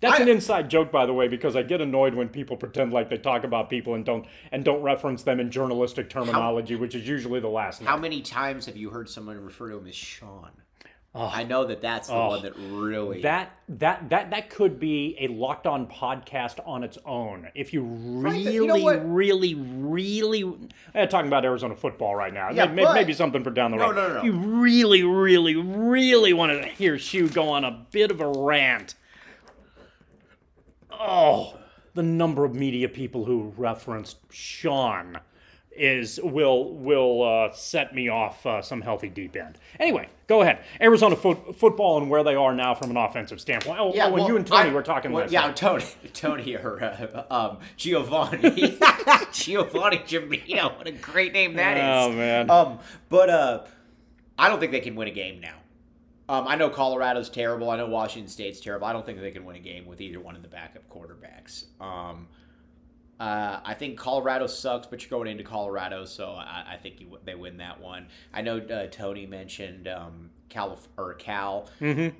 That's 0.00 0.20
I- 0.20 0.22
an 0.22 0.28
inside 0.28 0.68
joke, 0.70 0.90
by 0.92 1.06
the 1.06 1.14
way, 1.14 1.28
because 1.28 1.56
I 1.56 1.62
get 1.62 1.80
annoyed 1.80 2.14
when 2.14 2.28
people 2.28 2.56
pretend 2.56 2.92
like 2.92 3.08
they 3.10 3.18
talk 3.18 3.44
about 3.44 3.70
people 3.70 3.94
and 3.94 4.04
don't 4.04 4.26
and 4.52 4.64
don't 4.64 4.82
reference 4.82 5.22
them 5.22 5.40
in 5.40 5.50
journalistic 5.50 6.10
terminology, 6.10 6.76
which 6.76 6.94
is 6.94 7.06
usually 7.08 7.40
the 7.40 7.48
last 7.48 7.80
name. 7.80 7.88
How 7.88 7.96
many 7.96 8.20
times 8.20 8.66
have 8.66 8.76
you 8.76 8.90
heard 8.90 9.08
someone 9.08 9.42
refer 9.44 9.70
to 9.70 9.78
him 9.78 9.86
as 9.86 9.94
Sean? 9.94 10.50
Oh, 11.16 11.30
I 11.32 11.44
know 11.44 11.64
that 11.66 11.80
that's 11.80 12.08
the 12.08 12.14
one 12.14 12.42
that 12.42 12.54
really. 12.56 13.22
That 13.22 13.52
that 13.68 14.10
that 14.10 14.30
that 14.30 14.50
could 14.50 14.80
be 14.80 15.16
a 15.20 15.28
locked 15.28 15.64
on 15.64 15.86
podcast 15.86 16.58
on 16.66 16.82
its 16.82 16.98
own. 17.06 17.48
If 17.54 17.72
you 17.72 17.82
really, 17.84 18.42
th- 18.42 18.52
you 18.54 18.66
know 18.66 18.98
really, 18.98 19.54
really, 19.54 20.42
eh, 20.92 21.06
talking 21.06 21.28
about 21.28 21.44
Arizona 21.44 21.76
football 21.76 22.16
right 22.16 22.34
now. 22.34 22.50
Yeah, 22.50 22.66
May- 22.66 22.82
but- 22.82 22.94
maybe 22.94 23.12
something 23.12 23.44
for 23.44 23.50
down 23.50 23.70
the 23.70 23.76
No, 23.76 23.92
road. 23.92 23.94
no, 23.94 24.08
no, 24.08 24.14
no. 24.14 24.22
You 24.24 24.32
really, 24.32 25.04
really, 25.04 25.54
really 25.54 26.32
want 26.32 26.50
to 26.60 26.66
hear 26.68 26.98
Shu 26.98 27.28
go 27.28 27.48
on 27.48 27.62
a 27.64 27.86
bit 27.92 28.10
of 28.10 28.20
a 28.20 28.26
rant. 28.28 28.96
Oh, 31.00 31.56
the 31.94 32.02
number 32.02 32.44
of 32.44 32.54
media 32.54 32.88
people 32.88 33.24
who 33.24 33.52
referenced 33.56 34.18
Sean 34.30 35.18
is 35.76 36.20
will 36.22 36.72
will 36.74 37.22
uh, 37.22 37.52
set 37.52 37.92
me 37.94 38.08
off 38.08 38.46
uh, 38.46 38.62
some 38.62 38.80
healthy 38.80 39.08
deep 39.08 39.34
end. 39.34 39.58
Anyway, 39.80 40.08
go 40.28 40.40
ahead. 40.42 40.60
Arizona 40.80 41.16
foot, 41.16 41.56
football 41.58 41.98
and 41.98 42.08
where 42.08 42.22
they 42.22 42.36
are 42.36 42.54
now 42.54 42.74
from 42.74 42.90
an 42.90 42.96
offensive 42.96 43.40
standpoint. 43.40 43.80
Oh, 43.80 43.92
oh, 43.92 44.00
and 44.00 44.14
well, 44.14 44.28
you 44.28 44.36
and 44.36 44.46
Tony 44.46 44.70
I- 44.70 44.72
were 44.72 44.82
talking 44.84 45.10
well, 45.10 45.22
last 45.24 45.32
Yeah, 45.32 45.46
night. 45.48 45.56
Tony, 45.56 45.84
Tony, 46.14 46.54
or 46.56 46.82
uh, 46.82 47.24
um, 47.28 47.58
Giovanni, 47.76 48.50
Giovanni 49.32 49.98
Gimino. 49.98 50.76
What 50.78 50.86
a 50.86 50.92
great 50.92 51.32
name 51.32 51.54
that 51.54 51.76
is. 51.76 51.82
Oh 51.84 52.16
man. 52.16 52.50
Um, 52.50 52.78
but 53.08 53.28
uh, 53.30 53.64
I 54.38 54.48
don't 54.48 54.60
think 54.60 54.70
they 54.70 54.80
can 54.80 54.94
win 54.94 55.08
a 55.08 55.12
game 55.12 55.40
now. 55.40 55.56
Um, 56.28 56.48
I 56.48 56.56
know 56.56 56.70
Colorado's 56.70 57.28
terrible. 57.28 57.70
I 57.70 57.76
know 57.76 57.86
Washington 57.86 58.30
State's 58.30 58.60
terrible. 58.60 58.86
I 58.86 58.92
don't 58.92 59.04
think 59.04 59.20
they 59.20 59.30
can 59.30 59.44
win 59.44 59.56
a 59.56 59.60
game 59.60 59.86
with 59.86 60.00
either 60.00 60.20
one 60.20 60.36
of 60.36 60.42
the 60.42 60.48
backup 60.48 60.88
quarterbacks. 60.88 61.66
Um, 61.80 62.28
uh, 63.20 63.60
I 63.64 63.74
think 63.74 63.98
Colorado 63.98 64.46
sucks, 64.46 64.86
but 64.86 65.02
you're 65.02 65.10
going 65.10 65.30
into 65.30 65.44
Colorado, 65.44 66.04
so 66.04 66.30
I, 66.30 66.64
I 66.72 66.76
think 66.76 67.00
you, 67.00 67.18
they 67.24 67.34
win 67.34 67.58
that 67.58 67.80
one. 67.80 68.08
I 68.32 68.42
know 68.42 68.58
uh, 68.58 68.86
Tony 68.90 69.26
mentioned 69.26 69.86
um, 69.86 70.30
Cal 70.48 70.78
or 70.96 71.14
Cal. 71.14 71.68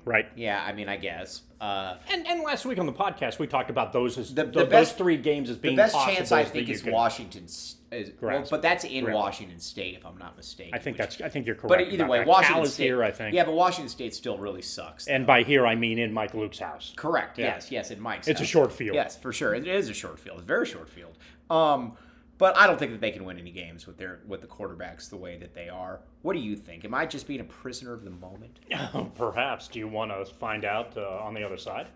right. 0.05 0.25
Yeah, 0.35 0.63
I 0.63 0.73
mean, 0.73 0.89
I 0.89 0.97
guess. 0.97 1.41
Uh, 1.61 1.95
And, 2.11 2.27
and 2.27 2.41
last 2.41 2.65
week 2.65 2.79
on 2.79 2.85
the 2.85 2.91
podcast 2.93 3.39
we 3.39 3.47
talked 3.47 3.69
about 3.69 3.93
those 3.93 4.17
as 4.17 4.33
The- 4.35 4.43
th- 4.43 4.53
the 4.53 4.59
those 4.61 4.69
best- 4.69 4.97
three 4.97 5.17
games 5.17 5.49
as 5.49 5.55
the 5.57 5.61
being 5.61 5.75
best 5.77 5.95
chance 5.95 6.31
I 6.31 6.43
think 6.43 6.69
is 6.69 6.83
Washington's. 6.83 7.77
Is, 7.91 8.11
well, 8.19 8.43
but 8.49 8.61
that's 8.61 8.83
in. 8.83 9.09
Washington 9.09 9.59
State, 9.59 9.95
if 9.95 10.05
I'm 10.05 10.17
not 10.17 10.35
mistaken. 10.35 10.73
I 10.73 10.79
think 10.79 10.97
which- 10.97 11.17
that's 11.17 11.21
I 11.21 11.29
think 11.29 11.45
you're 11.45 11.55
correct. 11.55 11.69
But 11.69 11.93
either 11.93 12.05
way, 12.07 12.17
that. 12.19 12.27
Washington 12.27 12.63
Cal 12.63 12.65
State 12.69 12.83
here. 12.83 13.03
I 13.03 13.11
think. 13.11 13.33
Yeah, 13.33 13.45
but 13.45 13.53
Washington 13.53 13.87
State 13.89 14.13
still 14.13 14.37
really 14.37 14.61
sucks. 14.63 15.07
And 15.07 15.25
by 15.25 15.43
here 15.43 15.65
I 15.65 15.75
mean 15.75 15.97
in 15.97 16.11
Mike 16.11 16.33
Luke's 16.33 16.59
house. 16.59 16.93
Correct. 16.97 17.37
Yeah. 17.39 17.45
Yes. 17.53 17.71
Yes. 17.71 17.91
In 17.91 18.01
Mike's. 18.01 18.27
It's 18.27 18.41
a 18.41 18.45
short 18.45 18.73
field. 18.73 18.95
Yes, 18.95 19.15
for 19.15 19.31
sure. 19.31 19.53
It 19.55 19.65
is 19.65 19.87
a 19.89 19.93
short 19.93 20.19
field. 20.19 20.39
It's 20.39 20.43
a 20.43 20.47
very 20.47 20.65
short 20.65 20.89
field. 20.89 21.17
Um, 21.49 21.93
But 22.37 22.57
I 22.57 22.67
don't 22.67 22.77
think 22.77 22.91
that 22.91 22.99
they 22.99 23.11
can 23.11 23.23
win 23.23 23.39
any 23.39 23.51
games 23.51 23.87
with 23.87 23.97
their 23.97 24.19
with 24.27 24.41
the 24.41 24.47
quarterbacks 24.47 25.09
the 25.09 25.17
way 25.17 25.37
that 25.37 25.53
they 25.53 25.69
are. 25.69 26.01
What 26.21 26.33
do 26.33 26.39
you 26.39 26.55
think? 26.55 26.83
Am 26.83 26.93
I 26.93 27.05
just 27.05 27.27
being 27.27 27.39
a 27.39 27.45
prisoner 27.45 27.93
of 27.93 28.03
the 28.03 28.09
moment? 28.09 28.59
Perhaps. 29.15 29.69
Do 29.69 29.79
you 29.79 29.87
want 29.87 30.11
to 30.11 30.25
find 30.35 30.65
out 30.65 30.97
uh, 30.97 31.19
on 31.19 31.33
the 31.33 31.43
other 31.43 31.57
side? 31.57 31.87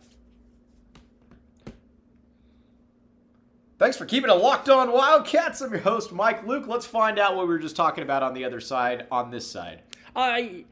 Thanks 3.77 3.97
for 3.97 4.05
keeping 4.05 4.29
it 4.29 4.33
locked 4.33 4.69
on 4.69 4.91
Wildcats. 4.91 5.61
I'm 5.61 5.71
your 5.71 5.79
host, 5.79 6.11
Mike 6.11 6.45
Luke. 6.45 6.67
Let's 6.67 6.85
find 6.85 7.17
out 7.17 7.37
what 7.37 7.47
we 7.47 7.53
were 7.53 7.59
just 7.59 7.77
talking 7.77 8.03
about 8.03 8.23
on 8.23 8.33
the 8.33 8.43
other 8.43 8.59
side, 8.59 9.07
on 9.11 9.31
this 9.31 9.49
side. 9.49 9.83
I. 10.15 10.65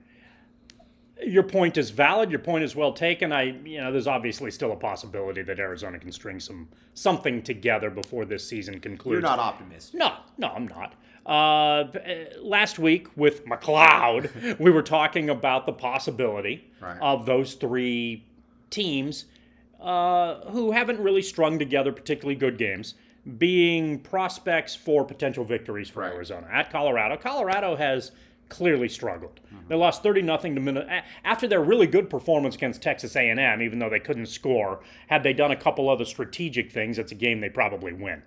Your 1.25 1.43
point 1.43 1.77
is 1.77 1.89
valid. 1.89 2.29
Your 2.29 2.39
point 2.39 2.63
is 2.63 2.75
well 2.75 2.93
taken. 2.93 3.31
I, 3.31 3.43
you 3.65 3.79
know, 3.81 3.91
there's 3.91 4.07
obviously 4.07 4.51
still 4.51 4.71
a 4.71 4.75
possibility 4.75 5.41
that 5.41 5.59
Arizona 5.59 5.97
can 5.99 6.11
string 6.11 6.39
some 6.39 6.67
something 6.93 7.41
together 7.41 7.89
before 7.89 8.25
this 8.25 8.47
season 8.47 8.79
concludes. 8.79 9.13
You're 9.13 9.21
not 9.21 9.39
optimistic. 9.39 9.99
No, 9.99 10.13
no, 10.37 10.47
I'm 10.49 10.67
not. 10.67 10.93
Uh, 11.25 11.85
last 12.41 12.79
week 12.79 13.07
with 13.17 13.45
McCloud, 13.45 14.59
we 14.59 14.71
were 14.71 14.81
talking 14.83 15.29
about 15.29 15.65
the 15.65 15.73
possibility 15.73 16.69
Right. 16.79 16.97
of 17.01 17.25
those 17.25 17.55
three 17.55 18.23
teams 18.69 19.25
uh, 19.81 20.41
who 20.49 20.71
haven't 20.71 20.99
really 20.99 21.21
strung 21.21 21.59
together 21.59 21.91
particularly 21.91 22.35
good 22.35 22.57
games 22.57 22.93
being 23.37 23.99
prospects 23.99 24.73
for 24.75 25.03
potential 25.03 25.43
victories 25.43 25.89
for 25.89 26.01
Right. 26.01 26.13
Arizona 26.13 26.47
at 26.51 26.71
Colorado. 26.71 27.17
Colorado 27.17 27.75
has 27.75 28.11
clearly 28.49 28.87
struggled. 28.89 29.39
Mm-hmm. 29.47 29.67
They 29.69 29.75
lost 29.75 30.03
30 30.03 30.21
nothing 30.21 30.55
to 30.55 30.61
Minnesota 30.61 31.03
after 31.23 31.47
their 31.47 31.61
really 31.63 31.87
good 31.87 32.09
performance 32.09 32.55
against 32.55 32.81
Texas 32.81 33.15
A&M 33.15 33.61
even 33.61 33.79
though 33.79 33.89
they 33.89 33.99
couldn't 33.99 34.27
score. 34.27 34.81
Had 35.07 35.23
they 35.23 35.33
done 35.33 35.51
a 35.51 35.55
couple 35.55 35.89
other 35.89 36.05
strategic 36.05 36.71
things, 36.71 36.97
it's 36.97 37.11
a 37.11 37.15
game 37.15 37.41
they 37.41 37.49
probably 37.49 37.93
win. 37.93 38.23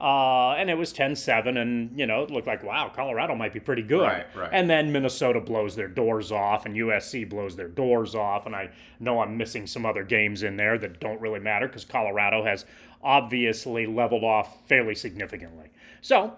Uh, 0.00 0.52
and 0.56 0.70
it 0.70 0.78
was 0.78 0.94
10-7 0.94 1.60
and 1.60 1.90
you 1.94 2.06
know 2.06 2.22
it 2.22 2.30
looked 2.30 2.46
like 2.46 2.62
wow 2.64 2.88
colorado 2.88 3.34
might 3.34 3.52
be 3.52 3.60
pretty 3.60 3.82
good 3.82 4.00
Right, 4.00 4.26
right. 4.34 4.48
and 4.50 4.70
then 4.70 4.90
minnesota 4.90 5.42
blows 5.42 5.76
their 5.76 5.88
doors 5.88 6.32
off 6.32 6.64
and 6.64 6.74
usc 6.74 7.28
blows 7.28 7.54
their 7.54 7.68
doors 7.68 8.14
off 8.14 8.46
and 8.46 8.56
i 8.56 8.70
know 8.98 9.20
i'm 9.20 9.36
missing 9.36 9.66
some 9.66 9.84
other 9.84 10.02
games 10.02 10.42
in 10.42 10.56
there 10.56 10.78
that 10.78 11.00
don't 11.00 11.20
really 11.20 11.38
matter 11.38 11.66
because 11.66 11.84
colorado 11.84 12.42
has 12.42 12.64
obviously 13.04 13.84
leveled 13.86 14.24
off 14.24 14.66
fairly 14.66 14.94
significantly 14.94 15.68
so 16.00 16.32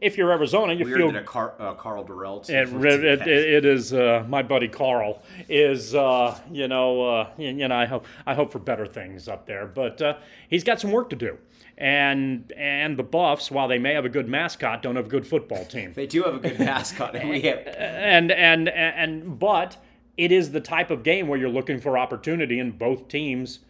if 0.00 0.18
you're 0.18 0.30
arizona 0.30 0.72
you 0.72 0.84
Weird 0.84 0.98
feel 0.98 1.12
that 1.12 1.22
a 1.22 1.24
Car- 1.24 1.54
uh, 1.58 1.74
Karl 1.74 2.04
Dorrell. 2.04 2.48
it, 2.48 3.04
it, 3.04 3.20
it, 3.22 3.28
it 3.28 3.64
is 3.64 3.92
uh, 3.92 4.24
my 4.28 4.42
buddy 4.42 4.68
Karl 4.68 5.22
is 5.48 5.94
uh, 5.94 6.38
you 6.50 6.68
know 6.68 7.02
uh, 7.02 7.30
you, 7.38 7.68
know 7.68 7.74
I 7.74 7.86
hope 7.86 8.06
I 8.26 8.34
hope 8.34 8.52
for 8.52 8.58
better 8.58 8.86
things 8.86 9.28
up 9.28 9.46
there, 9.46 9.66
but 9.66 10.00
uh, 10.02 10.16
he's 10.48 10.64
got 10.64 10.80
some 10.80 10.90
work 10.90 11.10
to 11.10 11.16
do, 11.16 11.38
and 11.78 12.52
and 12.56 12.96
the 12.96 13.02
Buffs, 13.02 13.50
while 13.50 13.68
they 13.68 13.78
may 13.78 13.94
have 13.94 14.04
a 14.04 14.08
good 14.08 14.28
mascot, 14.28 14.82
don't 14.82 14.96
have 14.96 15.06
a 15.06 15.08
good 15.08 15.26
football 15.26 15.64
team, 15.64 15.92
they 15.94 16.06
do 16.06 16.22
have 16.22 16.34
a 16.34 16.38
good 16.38 16.58
mascot, 16.58 17.14
and 17.14 17.28
we 17.28 17.40
have 17.42 17.58
and 17.66 18.30
and 18.30 18.68
and 18.68 19.38
but 19.38 19.76
it 20.16 20.30
is 20.30 20.52
the 20.52 20.60
type 20.60 20.90
of 20.90 21.02
game 21.02 21.28
where 21.28 21.38
you're 21.38 21.48
looking 21.48 21.80
for 21.80 21.98
opportunity, 21.98 22.58
and 22.58 22.78
both 22.78 23.08
teams 23.08 23.60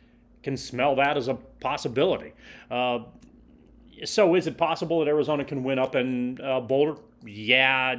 can 0.42 0.56
smell 0.56 0.94
that 0.96 1.16
as 1.16 1.28
a 1.28 1.34
possibility. 1.60 2.32
Uh, 2.70 3.00
so 4.04 4.34
is 4.34 4.46
it 4.46 4.56
possible 4.56 4.98
that 5.00 5.08
Arizona 5.08 5.44
can 5.44 5.62
win 5.64 5.78
up 5.78 5.94
in 5.94 6.38
uh, 6.42 6.60
Boulder? 6.60 7.00
Yeah. 7.24 7.96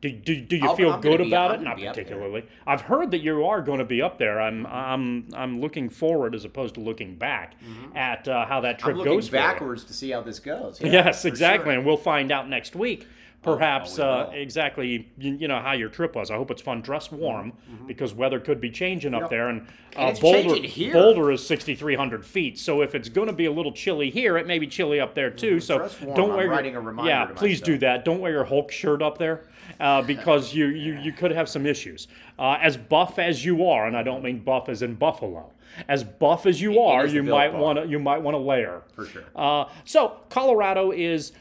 Do, 0.00 0.10
do, 0.10 0.40
do 0.40 0.56
you 0.56 0.66
I'll- 0.66 0.74
feel 0.74 0.92
I'm 0.94 1.00
good 1.00 1.20
about 1.20 1.54
it? 1.54 1.62
Not 1.62 1.76
be 1.76 1.86
up 1.86 1.94
there. 1.94 2.02
particularly. 2.04 2.44
I've 2.66 2.80
heard 2.80 3.12
that 3.12 3.20
you 3.22 3.44
are 3.46 3.62
going 3.62 3.78
to 3.78 3.84
be 3.84 4.02
up 4.02 4.18
there. 4.18 4.40
I'm 4.40 4.66
I'm 4.66 5.28
I'm 5.32 5.60
looking 5.60 5.88
forward 5.90 6.34
as 6.34 6.44
opposed 6.44 6.74
to 6.74 6.80
looking 6.80 7.14
back 7.14 7.54
at 7.94 8.26
uh, 8.26 8.44
how 8.46 8.60
that 8.62 8.78
Mm-hmm. 8.78 8.88
I'm 8.88 8.94
trip 8.94 8.96
looking 8.96 9.12
goes. 9.18 9.28
backwards 9.30 9.84
to 9.84 9.92
see 9.92 10.10
how 10.10 10.20
this 10.22 10.40
goes. 10.40 10.80
Yeah, 10.82 10.90
Yes, 10.90 11.24
exactly, 11.24 11.66
sure. 11.70 11.74
and 11.78 11.86
we'll 11.86 11.96
find 11.96 12.32
out 12.32 12.48
next 12.48 12.74
week. 12.74 13.06
Perhaps 13.42 13.98
uh, 13.98 14.30
exactly, 14.32 15.08
you, 15.18 15.32
you 15.34 15.48
know 15.48 15.58
how 15.58 15.72
your 15.72 15.88
trip 15.88 16.14
was. 16.14 16.30
I 16.30 16.36
hope 16.36 16.52
it's 16.52 16.62
fun. 16.62 16.80
Dress 16.80 17.10
warm 17.10 17.52
because 17.88 18.14
weather 18.14 18.38
could 18.38 18.60
be 18.60 18.70
changing 18.70 19.14
up 19.14 19.22
know, 19.22 19.28
there, 19.28 19.48
and, 19.48 19.66
and 19.96 20.06
uh, 20.06 20.10
it's 20.10 20.20
Boulder. 20.20 20.92
Boulder 20.92 21.32
is 21.32 21.44
6,300 21.44 22.24
feet. 22.24 22.56
So 22.56 22.82
if 22.82 22.94
it's 22.94 23.08
going 23.08 23.26
to 23.26 23.32
be 23.32 23.46
a 23.46 23.52
little 23.52 23.72
chilly 23.72 24.10
here, 24.10 24.38
it 24.38 24.46
may 24.46 24.60
be 24.60 24.68
chilly 24.68 25.00
up 25.00 25.16
there 25.16 25.28
too. 25.28 25.58
So 25.58 25.78
Dress 25.78 26.00
warm. 26.00 26.16
don't 26.16 26.30
I'm 26.30 26.36
wear. 26.36 26.64
your- 26.64 26.76
a 26.76 26.80
reminder 26.80 27.10
yeah, 27.10 27.26
please 27.34 27.60
do 27.60 27.78
that. 27.78 28.04
Don't 28.04 28.20
wear 28.20 28.30
your 28.30 28.44
Hulk 28.44 28.70
shirt 28.70 29.02
up 29.02 29.18
there 29.18 29.44
uh, 29.80 30.02
because 30.06 30.54
you, 30.54 30.66
you 30.66 30.94
you 31.00 31.12
could 31.12 31.32
have 31.32 31.48
some 31.48 31.66
issues. 31.66 32.06
Uh, 32.38 32.58
as 32.60 32.76
buff 32.76 33.18
as 33.18 33.44
you 33.44 33.66
are, 33.66 33.86
and 33.86 33.96
I 33.96 34.04
don't 34.04 34.22
mean 34.22 34.38
buff 34.38 34.68
as 34.68 34.82
in 34.82 34.94
Buffalo. 34.94 35.52
As 35.88 36.04
buff 36.04 36.46
as 36.46 36.60
you 36.60 36.80
are, 36.80 37.06
is 37.06 37.14
you 37.14 37.22
might 37.22 37.52
want 37.52 37.78
to 37.78 37.88
you 37.88 37.98
might 37.98 38.22
want 38.22 38.34
to 38.34 38.38
layer. 38.38 38.82
For 38.94 39.06
sure. 39.06 39.24
Uh, 39.34 39.64
so 39.84 40.20
Colorado 40.28 40.92
is 40.92 41.32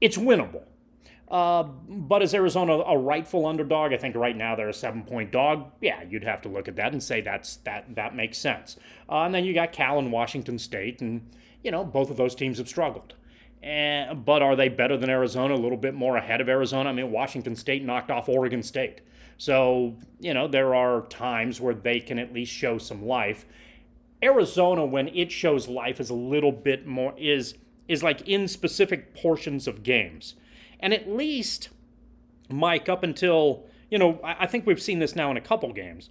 it's 0.00 0.16
winnable. 0.16 0.62
Uh, 1.28 1.64
but 1.88 2.22
is 2.22 2.34
Arizona 2.34 2.74
a 2.86 2.96
rightful 2.96 3.46
underdog? 3.46 3.92
I 3.92 3.96
think 3.96 4.14
right 4.14 4.36
now 4.36 4.54
they're 4.54 4.68
a 4.68 4.74
seven-point 4.74 5.32
dog. 5.32 5.72
Yeah, 5.80 6.02
you'd 6.08 6.22
have 6.22 6.40
to 6.42 6.48
look 6.48 6.68
at 6.68 6.76
that 6.76 6.92
and 6.92 7.02
say 7.02 7.20
that's 7.20 7.56
that 7.58 7.94
that 7.96 8.14
makes 8.14 8.38
sense. 8.38 8.76
Uh, 9.08 9.22
and 9.22 9.34
then 9.34 9.44
you 9.44 9.52
got 9.52 9.72
Cal 9.72 9.98
and 9.98 10.12
Washington 10.12 10.58
State, 10.58 11.00
and 11.00 11.28
you 11.64 11.70
know 11.70 11.84
both 11.84 12.10
of 12.10 12.16
those 12.16 12.34
teams 12.34 12.58
have 12.58 12.68
struggled. 12.68 13.14
And, 13.62 14.24
but 14.24 14.42
are 14.42 14.54
they 14.54 14.68
better 14.68 14.96
than 14.96 15.10
Arizona? 15.10 15.54
A 15.54 15.56
little 15.56 15.78
bit 15.78 15.94
more 15.94 16.16
ahead 16.16 16.40
of 16.40 16.48
Arizona. 16.48 16.90
I 16.90 16.92
mean, 16.92 17.10
Washington 17.10 17.56
State 17.56 17.82
knocked 17.82 18.10
off 18.12 18.28
Oregon 18.28 18.62
State, 18.62 19.00
so 19.36 19.96
you 20.20 20.32
know 20.32 20.46
there 20.46 20.76
are 20.76 21.02
times 21.08 21.60
where 21.60 21.74
they 21.74 21.98
can 21.98 22.20
at 22.20 22.32
least 22.32 22.52
show 22.52 22.78
some 22.78 23.04
life. 23.04 23.46
Arizona, 24.22 24.84
when 24.84 25.08
it 25.08 25.30
shows 25.32 25.68
life, 25.68 26.00
is 26.00 26.10
a 26.10 26.14
little 26.14 26.52
bit 26.52 26.86
more 26.86 27.14
is 27.18 27.56
is 27.88 28.02
like 28.02 28.28
in 28.28 28.46
specific 28.46 29.14
portions 29.14 29.66
of 29.66 29.82
games, 29.82 30.34
and 30.80 30.92
at 30.92 31.08
least 31.08 31.70
Mike 32.48 32.88
up 32.88 33.02
until 33.02 33.64
you 33.90 33.98
know 33.98 34.20
I, 34.22 34.46
think 34.46 34.66
we've 34.66 34.82
seen 34.82 34.98
this 34.98 35.16
now 35.16 35.30
in 35.30 35.36
a 35.36 35.40
couple 35.40 35.72
games, 35.72 36.10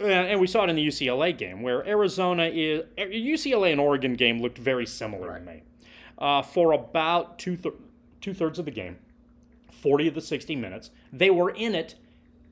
Uh, 0.00 0.06
and 0.06 0.40
we 0.40 0.46
saw 0.46 0.64
it 0.64 0.70
in 0.70 0.76
the 0.76 0.86
UCLA 0.86 1.36
game 1.36 1.62
where 1.62 1.86
Arizona 1.86 2.50
is 2.52 2.84
UCLA 2.98 3.72
and 3.72 3.80
Oregon 3.80 4.14
game 4.14 4.40
looked 4.40 4.58
very 4.58 4.86
similar 4.86 5.38
to 5.38 5.44
me 5.44 5.62
uh, 6.18 6.42
for 6.42 6.72
about 6.72 7.38
two 7.38 7.56
thir- 7.56 7.74
two 8.20 8.34
thirds 8.34 8.58
of 8.58 8.64
the 8.64 8.70
game, 8.70 8.98
forty 9.70 10.08
of 10.08 10.14
the 10.14 10.20
sixty 10.20 10.56
minutes. 10.56 10.90
They 11.12 11.30
were 11.30 11.50
in 11.50 11.74
it 11.74 11.94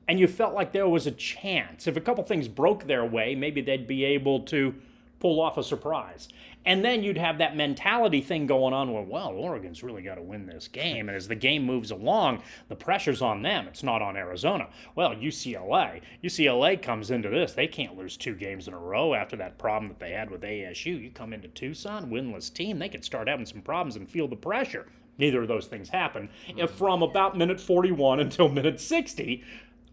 and 0.07 0.19
you 0.19 0.27
felt 0.27 0.53
like 0.53 0.73
there 0.73 0.89
was 0.89 1.07
a 1.07 1.11
chance. 1.11 1.87
If 1.87 1.95
a 1.95 2.01
couple 2.01 2.23
things 2.25 2.47
broke 2.49 2.85
their 2.85 3.05
way, 3.05 3.33
maybe 3.33 3.61
they'd 3.61 3.87
be 3.87 4.03
able 4.03 4.41
to 4.41 4.75
pull 5.19 5.39
off 5.39 5.57
a 5.57 5.63
surprise. 5.63 6.27
And 6.65 6.85
then 6.85 7.03
you'd 7.03 7.17
have 7.17 7.39
that 7.39 7.55
mentality 7.55 8.21
thing 8.21 8.45
going 8.45 8.73
on 8.73 8.93
where, 8.93 9.01
well, 9.01 9.29
Oregon's 9.29 9.81
really 9.81 10.03
got 10.03 10.15
to 10.15 10.21
win 10.21 10.45
this 10.45 10.67
game. 10.67 11.09
And 11.09 11.15
as 11.15 11.27
the 11.27 11.35
game 11.35 11.65
moves 11.65 11.89
along, 11.89 12.43
the 12.69 12.75
pressure's 12.75 13.21
on 13.21 13.41
them. 13.41 13.67
It's 13.67 13.81
not 13.81 14.03
on 14.03 14.15
Arizona. 14.15 14.67
Well, 14.93 15.15
UCLA. 15.15 16.01
UCLA 16.23 16.79
comes 16.79 17.09
into 17.09 17.29
this. 17.29 17.53
They 17.53 17.67
can't 17.67 17.97
lose 17.97 18.15
two 18.15 18.35
games 18.35 18.67
in 18.67 18.75
a 18.75 18.79
row 18.79 19.15
after 19.15 19.35
that 19.37 19.57
problem 19.57 19.89
that 19.89 19.99
they 19.99 20.11
had 20.11 20.29
with 20.29 20.41
ASU. 20.41 21.01
You 21.01 21.09
come 21.09 21.33
into 21.33 21.47
Tucson, 21.47 22.11
winless 22.11 22.53
team, 22.53 22.77
they 22.77 22.89
could 22.89 23.03
start 23.03 23.27
having 23.27 23.45
some 23.45 23.61
problems 23.61 23.95
and 23.95 24.09
feel 24.09 24.27
the 24.27 24.35
pressure. 24.35 24.85
Neither 25.17 25.41
of 25.41 25.47
those 25.47 25.67
things 25.67 25.89
happen. 25.89 26.29
If 26.47 26.55
mm-hmm. 26.55 26.77
from 26.77 27.01
about 27.03 27.37
minute 27.37 27.59
41 27.59 28.19
until 28.19 28.49
minute 28.49 28.79
60, 28.79 29.43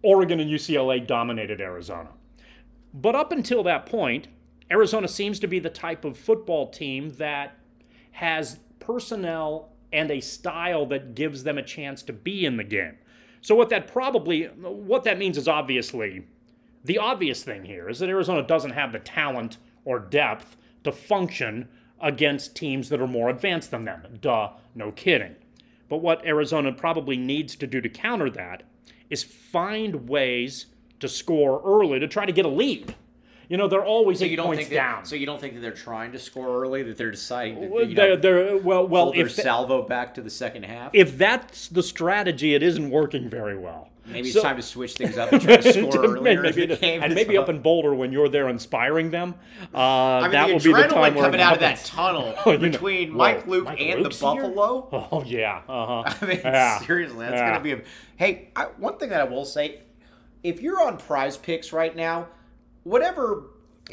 Oregon 0.03 0.41
and 0.41 0.51
UCLA 0.51 1.07
dominated 1.07 1.61
Arizona. 1.61 2.11
But 2.95 3.15
up 3.15 3.33
until 3.33 3.63
that 3.65 3.87
point, 3.87 4.29
Arizona 4.71 5.09
seems 5.09 5.41
to 5.41 5.47
be 5.47 5.59
the 5.59 5.71
type 5.71 6.05
of 6.05 6.17
football 6.17 6.69
team 6.69 7.11
that 7.19 7.57
has 8.13 8.59
personnel 8.81 9.71
and 9.93 10.11
a 10.11 10.21
style 10.21 10.85
that 10.87 11.15
gives 11.15 11.45
them 11.45 11.59
a 11.59 11.63
chance 11.63 12.03
to 12.03 12.13
be 12.13 12.45
in 12.45 12.57
the 12.57 12.65
game. 12.65 12.97
So 13.41 13.55
what 13.55 13.69
that 13.71 13.87
probably 13.87 14.45
what 14.45 15.05
that 15.05 15.19
means 15.19 15.39
is 15.39 15.49
obviously 15.49 16.27
the 16.85 16.99
obvious 16.99 17.43
thing 17.43 17.65
here 17.65 17.89
is 17.89 17.99
that 17.99 18.09
Arizona 18.09 18.43
doesn't 18.43 18.73
have 18.73 18.93
the 18.93 18.99
talent 18.99 19.59
or 19.85 19.99
depth 19.99 20.57
to 20.85 20.93
function 20.93 21.69
against 22.01 22.55
teams 22.55 22.89
that 22.89 23.01
are 23.01 23.07
more 23.07 23.29
advanced 23.29 23.71
than 23.71 23.85
them. 23.85 24.19
Duh, 24.21 24.51
no 24.75 24.93
kidding. 24.93 25.37
But 25.89 25.99
what 25.99 26.25
Arizona 26.25 26.73
probably 26.73 27.17
needs 27.17 27.57
to 27.57 27.67
do 27.67 27.81
to 27.81 27.89
counter 27.89 28.31
that 28.31 28.63
is 29.11 29.25
find 29.25 30.09
ways 30.09 30.67
to 31.01 31.09
score 31.09 31.63
early 31.65 31.99
to 31.99 32.09
try 32.09 32.27
to 32.27 32.33
get 32.33 32.45
a 32.45 32.51
lead. 32.51 32.95
You 33.49 33.57
know, 33.57 33.67
they're 33.67 33.85
always 33.85 34.19
So 34.19 34.27
eight 34.27 34.31
you 34.33 34.37
don't 34.37 34.47
points 34.47 34.65
think 34.65 34.75
down. 34.75 34.97
that, 35.03 35.07
so 35.09 35.17
you 35.17 35.25
don't 35.25 35.41
think 35.41 35.55
that 35.55 35.61
they're 35.61 35.71
trying 35.73 36.13
to 36.13 36.19
score 36.19 36.63
early? 36.63 36.83
That 36.83 36.99
they're 36.99 37.11
deciding 37.11 37.61
to 37.63 37.67
Well, 37.69 37.85
you 37.89 37.95
they're, 37.95 38.11
know, 38.11 38.17
they're, 38.17 38.57
well, 38.59 38.87
well, 38.87 39.13
if, 39.15 39.33
salvo 39.33 39.83
back 39.83 40.15
to 40.15 40.21
the 40.21 40.29
second 40.31 40.65
half? 40.65 40.91
if 40.95 41.17
that's 41.17 41.69
the 41.69 41.83
strategy, 41.83 42.55
it 42.55 42.63
isn't 42.63 42.91
working 42.91 43.31
very 43.31 43.57
well. 43.57 43.89
Maybe 44.05 44.29
it's 44.31 44.41
time 44.41 44.57
to 44.57 44.63
switch 44.63 44.95
things 44.95 45.19
up 45.19 45.33
and 45.33 45.41
try 45.43 45.59
to 45.59 45.73
score 45.91 46.05
earlier 46.05 46.41
maybe, 46.43 46.63
in 46.63 46.69
the 46.71 46.77
game. 46.77 47.03
and 47.03 47.15
maybe 47.15 47.37
up 47.37 47.49
in 47.51 47.61
Boulder 47.61 47.95
when 47.95 48.11
you're 48.11 48.29
there 48.31 48.49
inspiring 48.49 49.11
them. 49.11 49.35
Uh, 49.75 49.79
I 49.79 50.23
mean, 50.23 50.31
that 50.33 50.47
the 50.49 50.53
will 50.55 50.61
be 50.61 50.73
the 50.83 50.89
time 50.89 51.15
where 51.15 51.25
coming 51.25 51.41
out 51.43 51.53
of 51.55 51.61
that 51.61 51.85
tunnel 51.85 52.35
Oh, 52.47 52.53
know- 52.53 52.59
between 52.59 53.11
Whoa, 53.13 53.17
Mike 53.19 53.47
Luke 53.47 53.65
Mike 53.65 53.81
and 53.81 54.03
Luke's 54.03 54.19
the 54.19 54.33
here? 54.33 54.43
Buffalo. 54.45 54.89
Oh 55.13 55.23
yeah, 55.27 55.61
uh 55.69 56.03
huh. 56.05 56.15
I 56.23 56.25
mean, 56.27 56.41
yeah. 56.43 56.79
seriously, 56.81 57.19
that's 57.19 57.35
Yeah. 57.35 57.51
gonna 57.51 57.63
be 57.65 57.73
a. 57.73 57.81
Hey, 58.17 58.49
I, 58.57 58.65
one 58.79 58.97
thing 58.97 59.11
that 59.11 59.21
I 59.21 59.25
will 59.25 59.45
say, 59.45 59.81
if 60.43 60.63
you're 60.63 60.83
on 60.83 60.97
PrizePicks 60.99 61.73
right 61.75 61.95
now, 61.95 62.29
whatever 62.89 63.45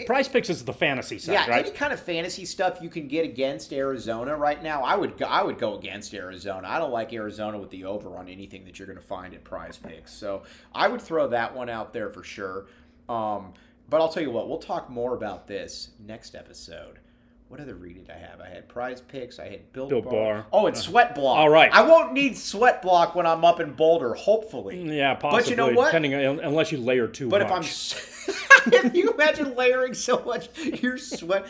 PrizePicks 0.07 0.49
is 0.49 0.65
the 0.65 0.73
fantasy 0.73 1.17
side, 1.19 1.31
yeah, 1.33 1.49
right? 1.49 1.65
any 1.65 1.73
kind 1.73 1.93
of 1.93 1.99
fantasy 2.01 2.43
stuff 2.43 2.79
you 2.81 2.89
can 2.89 3.07
get 3.07 3.23
against 3.23 3.71
Arizona 3.71 4.35
right 4.35 4.61
now, 4.61 4.81
I 4.83 4.95
would 4.95 5.17
go, 5.17 5.25
I 5.25 5.41
would 5.41 5.57
go 5.57 5.77
against 5.77 6.13
Arizona. 6.13 6.67
I 6.67 6.79
don't 6.79 6.91
like 6.91 7.13
Arizona 7.13 7.57
with 7.57 7.69
the 7.69 7.85
over 7.85 8.17
on 8.17 8.27
anything 8.27 8.65
that 8.65 8.77
you're 8.77 8.87
going 8.87 8.97
to 8.99 9.03
find 9.05 9.33
at 9.33 9.43
PrizePicks, 9.45 10.09
so 10.09 10.43
I 10.73 10.87
would 10.89 11.01
throw 11.01 11.27
that 11.29 11.55
one 11.55 11.69
out 11.69 11.93
there 11.93 12.09
for 12.09 12.23
sure. 12.23 12.65
Um, 13.07 13.53
but 13.89 14.01
I'll 14.01 14.09
tell 14.09 14.23
you 14.23 14.31
what, 14.31 14.49
we'll 14.49 14.57
talk 14.57 14.89
more 14.89 15.13
about 15.15 15.47
this 15.47 15.91
next 16.05 16.35
episode. 16.35 16.99
What 17.47 17.59
other 17.59 17.75
read 17.75 17.95
did 17.95 18.09
I 18.09 18.17
have? 18.17 18.41
I 18.41 18.49
had 18.49 18.67
PrizePicks. 18.67 19.39
I 19.39 19.47
had 19.47 19.71
Built 19.71 19.91
Bar. 19.91 20.01
Bar. 20.01 20.45
Oh, 20.51 20.65
and 20.65 20.75
Sweat 20.75 21.13
Block. 21.13 21.37
all 21.37 21.47
right. 21.49 21.71
I 21.71 21.83
won't 21.83 22.11
need 22.11 22.35
Sweat 22.35 22.81
Block 22.81 23.13
when 23.13 23.27
I'm 23.27 23.45
up 23.45 23.59
in 23.59 23.73
Boulder. 23.73 24.15
Hopefully. 24.15 24.81
Yeah, 24.97 25.13
possibly. 25.13 25.41
But 25.43 25.49
you 25.51 25.55
know 25.55 25.71
what? 25.71 25.85
Depending 25.85 26.15
on, 26.15 26.39
unless 26.39 26.71
you 26.71 26.79
layer 26.79 27.07
too 27.07 27.29
But 27.29 27.47
much. 27.47 27.93
if 27.93 28.27
I'm, 28.27 28.35
if 28.73 28.95
you 28.95 29.11
imagine 29.11 29.55
layering 29.55 29.93
so 29.93 30.23
much, 30.25 30.49
you're 30.81 30.97
sweat, 30.97 31.45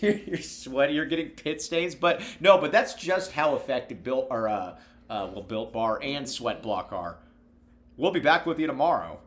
you're, 0.00 0.12
you're 0.12 0.38
sweaty, 0.38 0.94
you're 0.94 1.06
getting 1.06 1.30
pit 1.30 1.62
stains. 1.62 1.94
But 1.94 2.22
no, 2.40 2.58
but 2.58 2.72
that's 2.72 2.94
just 2.94 3.32
how 3.32 3.56
effective 3.56 4.02
built 4.02 4.28
or 4.30 4.48
uh, 4.48 4.76
uh, 5.08 5.30
well, 5.32 5.42
built 5.42 5.72
bar 5.72 6.00
and 6.02 6.28
sweat 6.28 6.62
block 6.62 6.92
are. 6.92 7.18
We'll 7.96 8.12
be 8.12 8.20
back 8.20 8.46
with 8.46 8.58
you 8.58 8.66
tomorrow. 8.66 9.20